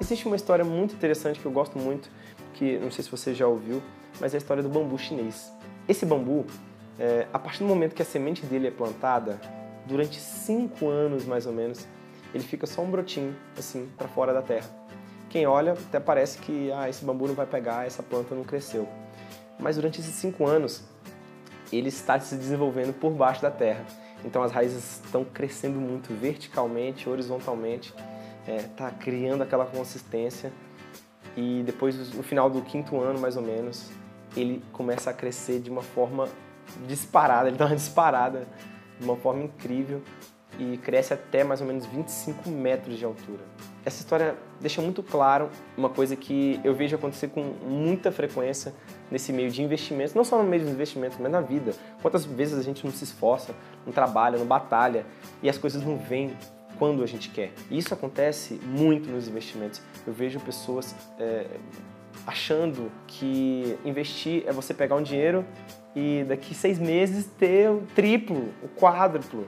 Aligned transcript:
Existe 0.00 0.26
uma 0.26 0.36
história 0.36 0.64
muito 0.64 0.94
interessante 0.94 1.38
que 1.38 1.46
eu 1.46 1.52
gosto 1.52 1.78
muito, 1.78 2.10
que 2.54 2.78
não 2.78 2.90
sei 2.90 3.04
se 3.04 3.10
você 3.10 3.32
já 3.32 3.46
ouviu, 3.46 3.82
mas 4.20 4.34
é 4.34 4.36
a 4.36 4.38
história 4.38 4.62
do 4.62 4.68
bambu 4.68 4.98
chinês. 4.98 5.52
Esse 5.88 6.04
bambu, 6.04 6.44
é, 6.98 7.26
a 7.32 7.38
partir 7.38 7.60
do 7.60 7.66
momento 7.66 7.94
que 7.94 8.02
a 8.02 8.04
semente 8.04 8.44
dele 8.44 8.68
é 8.68 8.70
plantada, 8.70 9.40
durante 9.86 10.18
cinco 10.18 10.88
anos 10.88 11.24
mais 11.24 11.46
ou 11.46 11.52
menos, 11.52 11.86
ele 12.34 12.42
fica 12.42 12.66
só 12.66 12.82
um 12.82 12.90
brotinho 12.90 13.34
assim 13.56 13.88
para 13.96 14.08
fora 14.08 14.32
da 14.32 14.42
terra. 14.42 14.68
Quem 15.30 15.46
olha 15.46 15.72
até 15.72 16.00
parece 16.00 16.38
que 16.38 16.70
ah, 16.72 16.88
esse 16.88 17.04
bambu 17.04 17.26
não 17.28 17.34
vai 17.34 17.46
pegar, 17.46 17.86
essa 17.86 18.02
planta 18.02 18.34
não 18.34 18.44
cresceu. 18.44 18.88
Mas 19.58 19.76
durante 19.76 20.00
esses 20.00 20.14
cinco 20.14 20.46
anos, 20.46 20.82
ele 21.72 21.88
está 21.88 22.18
se 22.18 22.34
desenvolvendo 22.36 22.92
por 22.92 23.12
baixo 23.12 23.42
da 23.42 23.50
terra. 23.50 23.84
Então 24.24 24.42
as 24.42 24.52
raízes 24.52 25.00
estão 25.04 25.24
crescendo 25.24 25.78
muito 25.78 26.12
verticalmente, 26.14 27.08
horizontalmente, 27.08 27.94
é, 28.46 28.68
criando 29.00 29.42
aquela 29.42 29.66
consistência 29.66 30.52
e 31.36 31.62
depois 31.64 32.14
no 32.14 32.22
final 32.22 32.48
do 32.48 32.62
quinto 32.62 33.00
ano 33.00 33.18
mais 33.18 33.36
ou 33.36 33.42
menos 33.42 33.90
ele 34.36 34.62
começa 34.72 35.10
a 35.10 35.12
crescer 35.12 35.60
de 35.60 35.70
uma 35.70 35.82
forma 35.82 36.28
disparada, 36.86 37.48
ele 37.48 37.56
dá 37.56 37.66
uma 37.66 37.76
disparada 37.76 38.46
de 38.98 39.04
uma 39.04 39.16
forma 39.16 39.42
incrível 39.42 40.02
e 40.58 40.76
cresce 40.78 41.12
até 41.12 41.42
mais 41.42 41.60
ou 41.60 41.66
menos 41.66 41.84
25 41.86 42.48
metros 42.48 42.96
de 42.96 43.04
altura. 43.04 43.42
Essa 43.84 44.00
história 44.00 44.36
deixa 44.60 44.80
muito 44.80 45.02
claro 45.02 45.50
uma 45.76 45.90
coisa 45.90 46.16
que 46.16 46.60
eu 46.64 46.74
vejo 46.74 46.96
acontecer 46.96 47.28
com 47.28 47.42
muita 47.42 48.10
frequência 48.10 48.72
nesse 49.10 49.32
meio 49.32 49.50
de 49.50 49.62
investimentos, 49.62 50.14
não 50.14 50.24
só 50.24 50.38
no 50.38 50.48
meio 50.48 50.62
dos 50.62 50.72
investimentos, 50.72 51.18
mas 51.20 51.30
na 51.30 51.40
vida. 51.40 51.72
Quantas 52.00 52.24
vezes 52.24 52.58
a 52.58 52.62
gente 52.62 52.84
não 52.84 52.92
se 52.92 53.04
esforça, 53.04 53.54
não 53.84 53.92
trabalha, 53.92 54.38
não 54.38 54.46
batalha 54.46 55.04
e 55.42 55.48
as 55.48 55.58
coisas 55.58 55.84
não 55.84 55.98
vêm 55.98 56.36
quando 56.78 57.02
a 57.02 57.06
gente 57.06 57.30
quer. 57.30 57.52
Isso 57.70 57.94
acontece 57.94 58.60
muito 58.64 59.08
nos 59.10 59.28
investimentos. 59.28 59.80
Eu 60.06 60.12
vejo 60.12 60.40
pessoas 60.40 60.94
é, 61.18 61.46
achando 62.26 62.90
que 63.06 63.76
investir 63.84 64.44
é 64.46 64.52
você 64.52 64.72
pegar 64.72 64.96
um 64.96 65.02
dinheiro 65.02 65.44
e 65.94 66.24
daqui 66.24 66.54
seis 66.54 66.78
meses 66.78 67.26
ter 67.38 67.70
o 67.70 67.82
triplo, 67.94 68.48
o 68.62 68.68
quádruplo. 68.68 69.46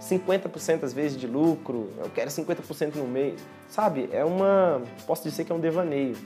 50% 0.00 0.84
às 0.84 0.92
vezes 0.92 1.18
de 1.18 1.26
lucro, 1.26 1.90
eu 1.98 2.10
quero 2.10 2.30
50% 2.30 2.96
no 2.96 3.06
mês. 3.06 3.40
Sabe, 3.68 4.08
é 4.12 4.24
uma. 4.24 4.82
Posso 5.06 5.22
dizer 5.24 5.44
que 5.44 5.52
é 5.52 5.54
um 5.54 5.60
devaneio. 5.60 6.16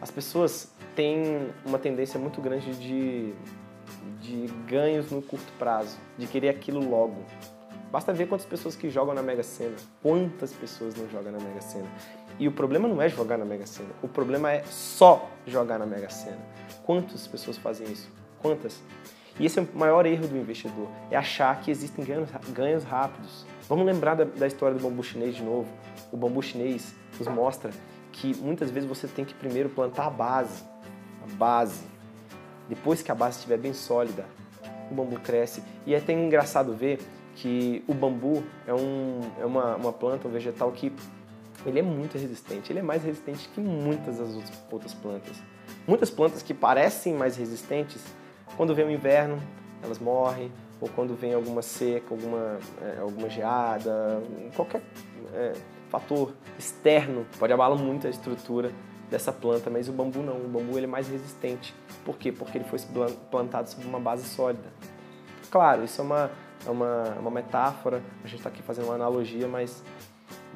As 0.00 0.10
pessoas 0.10 0.72
têm 0.96 1.48
uma 1.64 1.78
tendência 1.78 2.18
muito 2.18 2.40
grande 2.40 2.72
de, 2.74 3.32
de 4.20 4.52
ganhos 4.66 5.10
no 5.10 5.22
curto 5.22 5.52
prazo, 5.58 5.96
de 6.18 6.26
querer 6.26 6.48
aquilo 6.48 6.80
logo. 6.80 7.24
Basta 7.92 8.10
ver 8.10 8.26
quantas 8.26 8.46
pessoas 8.46 8.74
que 8.74 8.88
jogam 8.88 9.14
na 9.14 9.22
Mega 9.22 9.42
Sena. 9.42 9.76
Quantas 10.02 10.50
pessoas 10.50 10.94
não 10.94 11.06
jogam 11.10 11.30
na 11.30 11.38
Mega 11.38 11.60
Sena. 11.60 11.86
E 12.38 12.48
o 12.48 12.52
problema 12.52 12.88
não 12.88 13.02
é 13.02 13.08
jogar 13.10 13.36
na 13.36 13.44
Mega 13.44 13.66
Sena. 13.66 13.90
O 14.02 14.08
problema 14.08 14.50
é 14.50 14.64
só 14.64 15.28
jogar 15.46 15.78
na 15.78 15.84
Mega 15.84 16.08
Sena. 16.08 16.38
Quantas 16.84 17.26
pessoas 17.26 17.58
fazem 17.58 17.86
isso? 17.92 18.10
Quantas? 18.40 18.80
E 19.38 19.44
esse 19.44 19.58
é 19.58 19.62
o 19.62 19.78
maior 19.78 20.06
erro 20.06 20.26
do 20.26 20.36
investidor, 20.38 20.88
é 21.10 21.16
achar 21.16 21.60
que 21.60 21.70
existem 21.70 22.02
ganhos, 22.02 22.30
ganhos 22.48 22.82
rápidos. 22.82 23.44
Vamos 23.68 23.84
lembrar 23.84 24.14
da, 24.14 24.24
da 24.24 24.46
história 24.46 24.76
do 24.76 24.82
bambu 24.82 25.02
chinês 25.02 25.36
de 25.36 25.42
novo. 25.42 25.68
O 26.10 26.16
bambu 26.16 26.42
chinês 26.42 26.94
nos 27.18 27.28
mostra 27.28 27.70
que 28.10 28.34
muitas 28.36 28.70
vezes 28.70 28.88
você 28.88 29.06
tem 29.06 29.24
que 29.24 29.34
primeiro 29.34 29.68
plantar 29.68 30.06
a 30.06 30.10
base, 30.10 30.64
a 31.22 31.34
base. 31.34 31.84
Depois 32.70 33.02
que 33.02 33.12
a 33.12 33.14
base 33.14 33.36
estiver 33.36 33.58
bem 33.58 33.74
sólida, 33.74 34.24
o 34.90 34.94
bambu 34.94 35.20
cresce. 35.20 35.62
E 35.86 35.94
é 35.94 35.98
até 35.98 36.14
engraçado 36.14 36.72
ver 36.74 36.98
que 37.34 37.82
o 37.86 37.94
bambu 37.94 38.42
é, 38.66 38.74
um, 38.74 39.20
é 39.40 39.46
uma, 39.46 39.76
uma 39.76 39.92
planta, 39.92 40.28
um 40.28 40.30
vegetal 40.30 40.70
que 40.72 40.92
ele 41.64 41.78
é 41.78 41.82
muito 41.82 42.18
resistente. 42.18 42.72
Ele 42.72 42.80
é 42.80 42.82
mais 42.82 43.02
resistente 43.02 43.48
que 43.48 43.60
muitas 43.60 44.18
das 44.18 44.34
outras 44.70 44.94
plantas. 44.94 45.42
Muitas 45.86 46.10
plantas 46.10 46.42
que 46.42 46.52
parecem 46.52 47.14
mais 47.14 47.36
resistentes 47.36 48.02
quando 48.56 48.74
vem 48.74 48.84
o 48.84 48.90
inverno, 48.90 49.40
elas 49.82 49.98
morrem, 49.98 50.52
ou 50.80 50.88
quando 50.88 51.14
vem 51.14 51.32
alguma 51.32 51.62
seca, 51.62 52.06
alguma, 52.10 52.58
é, 52.82 52.98
alguma 53.00 53.28
geada, 53.28 54.22
qualquer 54.54 54.82
é, 55.32 55.52
fator 55.88 56.34
externo 56.58 57.26
pode 57.38 57.52
abalar 57.52 57.78
muito 57.78 58.06
a 58.06 58.10
estrutura 58.10 58.72
dessa 59.10 59.32
planta, 59.32 59.70
mas 59.70 59.88
o 59.88 59.92
bambu 59.92 60.20
não, 60.20 60.36
o 60.36 60.48
bambu 60.48 60.76
ele 60.76 60.86
é 60.86 60.88
mais 60.88 61.08
resistente. 61.08 61.74
Por 62.04 62.16
quê? 62.16 62.32
Porque 62.32 62.58
ele 62.58 62.64
foi 62.64 62.78
plantado 63.30 63.68
sobre 63.68 63.86
uma 63.86 64.00
base 64.00 64.24
sólida. 64.24 64.72
Claro, 65.50 65.84
isso 65.84 66.00
é 66.00 66.04
uma, 66.04 66.30
é 66.66 66.70
uma, 66.70 67.16
uma 67.18 67.30
metáfora, 67.30 68.02
a 68.22 68.26
gente 68.26 68.38
está 68.38 68.48
aqui 68.48 68.62
fazendo 68.62 68.86
uma 68.86 68.94
analogia, 68.94 69.48
mas, 69.48 69.82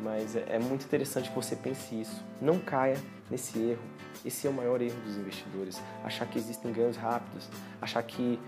mas 0.02 0.36
é, 0.36 0.44
é 0.48 0.58
muito 0.58 0.84
interessante 0.84 1.28
que 1.28 1.34
você 1.34 1.56
pense 1.56 2.00
isso. 2.00 2.24
Não 2.40 2.58
caia 2.58 2.96
nesse 3.30 3.58
erro 3.58 3.82
esse 4.26 4.46
é 4.46 4.50
o 4.50 4.52
maior 4.52 4.80
erro 4.82 4.98
dos 5.04 5.16
investidores. 5.16 5.80
Achar 6.04 6.26
que 6.26 6.36
existem 6.38 6.72
ganhos 6.72 6.96
rápidos, 6.96 7.48
achar 7.80 8.02
que 8.02 8.38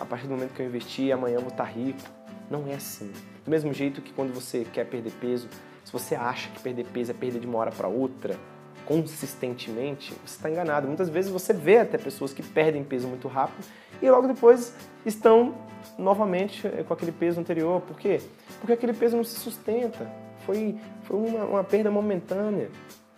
a 0.00 0.04
partir 0.04 0.26
do 0.26 0.34
momento 0.34 0.54
que 0.54 0.62
eu 0.62 0.66
investir, 0.66 1.12
amanhã 1.12 1.36
eu 1.36 1.40
vou 1.40 1.50
estar 1.50 1.64
rico. 1.64 2.00
Não 2.48 2.66
é 2.68 2.74
assim. 2.74 3.12
Do 3.44 3.50
mesmo 3.50 3.72
jeito 3.72 4.00
que 4.00 4.12
quando 4.12 4.32
você 4.32 4.64
quer 4.72 4.84
perder 4.84 5.12
peso, 5.12 5.48
se 5.84 5.92
você 5.92 6.14
acha 6.14 6.48
que 6.50 6.60
perder 6.60 6.86
peso 6.86 7.10
é 7.10 7.14
perder 7.14 7.40
de 7.40 7.46
uma 7.46 7.58
hora 7.58 7.72
para 7.72 7.88
outra, 7.88 8.38
consistentemente, 8.86 10.14
você 10.24 10.36
está 10.36 10.48
enganado. 10.48 10.86
Muitas 10.86 11.08
vezes 11.08 11.30
você 11.30 11.52
vê 11.52 11.78
até 11.78 11.98
pessoas 11.98 12.32
que 12.32 12.42
perdem 12.42 12.84
peso 12.84 13.06
muito 13.06 13.28
rápido 13.28 13.66
e 14.00 14.10
logo 14.10 14.26
depois 14.26 14.74
estão 15.04 15.54
novamente 15.98 16.66
eh, 16.66 16.84
com 16.86 16.94
aquele 16.94 17.12
peso 17.12 17.40
anterior. 17.40 17.80
Por 17.82 17.98
quê? 17.98 18.20
Porque 18.60 18.72
aquele 18.72 18.92
peso 18.92 19.16
não 19.16 19.24
se 19.24 19.38
sustenta. 19.38 20.10
Foi, 20.44 20.78
foi 21.02 21.16
uma, 21.16 21.44
uma 21.44 21.64
perda 21.64 21.90
momentânea. 21.90 22.70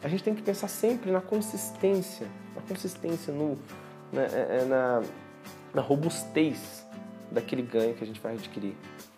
A 0.03 0.09
gente 0.09 0.23
tem 0.23 0.35
que 0.35 0.43
pensar 0.43 0.69
sempre 0.69 1.11
na 1.11 1.21
consistência, 1.21 2.27
na 2.55 2.63
consistência, 2.63 3.33
no, 3.33 3.59
na, 4.13 4.23
é, 4.23 4.59
é, 4.63 4.65
na, 4.65 5.03
na 5.75 5.83
robustez 5.83 6.87
daquele 7.31 7.63
ganho 7.63 7.95
que 7.95 8.03
a 8.03 8.07
gente 8.07 8.21
vai 8.21 8.35
adquirir. 8.35 8.75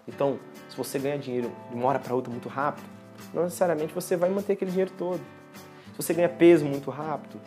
Então, 0.06 0.38
se 0.68 0.76
você 0.76 0.98
ganha 0.98 1.18
dinheiro 1.18 1.52
de 1.70 1.76
uma 1.76 1.86
hora 1.86 1.98
para 1.98 2.14
outra 2.14 2.30
muito 2.30 2.48
rápido, 2.48 2.86
não 3.32 3.44
necessariamente 3.44 3.94
você 3.94 4.16
vai 4.16 4.28
manter 4.28 4.54
aquele 4.54 4.70
dinheiro 4.70 4.92
todo. 4.98 5.20
Se 5.92 5.96
você 5.96 6.12
ganha 6.12 6.28
peso 6.28 6.64
muito 6.64 6.90
rápido, 6.90 7.40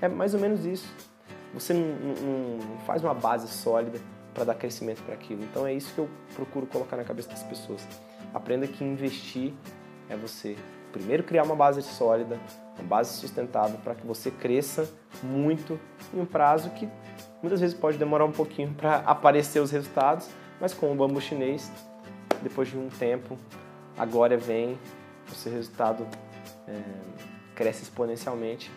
é 0.00 0.08
mais 0.08 0.34
ou 0.34 0.40
menos 0.40 0.64
isso. 0.64 0.92
Você 1.54 1.74
não, 1.74 1.82
não, 1.82 2.58
não 2.58 2.78
faz 2.86 3.02
uma 3.02 3.14
base 3.14 3.48
sólida 3.48 4.00
para 4.32 4.44
dar 4.44 4.54
crescimento 4.54 5.02
para 5.02 5.14
aquilo. 5.14 5.42
Então 5.44 5.66
é 5.66 5.74
isso 5.74 5.92
que 5.94 5.98
eu 5.98 6.08
procuro 6.34 6.66
colocar 6.66 6.96
na 6.96 7.04
cabeça 7.04 7.28
das 7.28 7.42
pessoas. 7.42 7.86
Aprenda 8.32 8.66
que 8.66 8.82
investir 8.82 9.52
é 10.08 10.16
você 10.16 10.56
primeiro 10.92 11.22
criar 11.22 11.42
uma 11.42 11.56
base 11.56 11.82
sólida, 11.82 12.38
uma 12.78 12.86
base 12.86 13.14
sustentável 13.18 13.78
para 13.82 13.94
que 13.94 14.06
você 14.06 14.30
cresça 14.30 14.88
muito 15.22 15.80
em 16.12 16.20
um 16.20 16.26
prazo 16.26 16.70
que 16.70 16.88
muitas 17.42 17.60
vezes 17.60 17.76
pode 17.76 17.96
demorar 17.96 18.24
um 18.24 18.32
pouquinho 18.32 18.72
para 18.74 18.96
aparecer 18.96 19.60
os 19.60 19.70
resultados, 19.70 20.28
mas 20.60 20.74
com 20.74 20.92
o 20.92 20.94
bambu 20.94 21.20
chinês, 21.20 21.70
depois 22.42 22.68
de 22.68 22.76
um 22.76 22.88
tempo, 22.88 23.38
a 23.96 24.04
glória 24.04 24.36
vem, 24.36 24.78
o 25.30 25.34
seu 25.34 25.52
resultado 25.52 26.06
é, 26.68 26.80
cresce 27.54 27.82
exponencialmente 27.82 28.70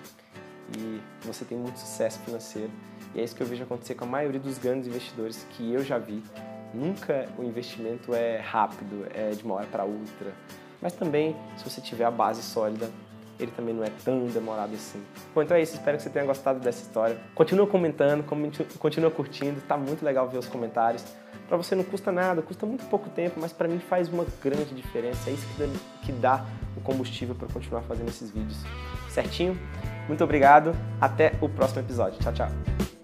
e 0.78 1.02
você 1.22 1.46
tem 1.46 1.58
muito 1.58 1.80
sucesso 1.80 2.20
financeiro. 2.20 2.72
E 3.14 3.20
é 3.20 3.24
isso 3.24 3.36
que 3.36 3.42
eu 3.42 3.48
vejo 3.48 3.64
acontecer 3.64 3.96
com 3.96 4.06
a 4.06 4.08
maioria 4.08 4.40
dos 4.40 4.58
grandes 4.58 4.88
investidores 4.88 5.46
que 5.52 5.74
eu 5.74 5.84
já 5.84 5.98
vi. 5.98 6.24
Nunca 6.74 7.30
o 7.38 7.44
investimento 7.44 8.14
é 8.14 8.38
rápido, 8.38 9.08
é 9.14 9.32
de 9.32 9.44
uma 9.44 9.56
hora 9.56 9.68
para 9.68 9.84
outra. 9.84 10.34
Mas 10.82 10.94
também, 10.94 11.36
se 11.58 11.64
você 11.64 11.80
tiver 11.80 12.06
a 12.06 12.12
base 12.12 12.44
sólida, 12.44 12.90
ele 13.40 13.52
também 13.52 13.74
não 13.74 13.84
é 13.84 13.92
tão 14.04 14.26
demorado 14.28 14.74
assim. 14.74 15.02
Bom, 15.34 15.42
então 15.42 15.56
é 15.56 15.62
isso, 15.62 15.74
espero 15.74 15.98
que 15.98 16.04
você 16.04 16.10
tenha 16.10 16.26
gostado 16.26 16.60
dessa 16.60 16.82
história. 16.82 17.18
Continua 17.34 17.68
comentando, 17.68 18.24
continua 18.80 19.12
curtindo, 19.12 19.62
tá 19.62 19.78
muito 19.78 20.04
legal 20.04 20.28
ver 20.30 20.38
os 20.38 20.48
comentários. 20.48 21.04
Para 21.48 21.58
você 21.58 21.76
não 21.76 21.84
custa 21.84 22.12
nada, 22.12 22.42
custa 22.42 22.66
muito 22.66 22.86
pouco 22.86 23.10
tempo, 23.10 23.40
mas 23.40 23.54
para 23.54 23.68
mim 23.68 23.80
faz 23.80 24.10
uma 24.10 24.26
grande 24.42 24.74
diferença. 24.74 25.30
É 25.30 25.34
isso 25.34 25.46
que 25.48 25.62
dá, 25.62 25.68
que 26.04 26.12
dá 26.12 26.46
o 26.76 26.82
combustível 26.82 27.36
para 27.36 27.48
continuar 27.48 27.82
fazendo 27.84 28.10
esses 28.10 28.32
vídeos. 28.32 28.58
Certinho? 29.10 29.58
Muito 30.08 30.24
obrigado, 30.24 30.76
até 31.00 31.34
o 31.42 31.50
próximo 31.50 31.82
episódio. 31.82 32.20
Tchau, 32.20 32.34
tchau. 32.34 32.95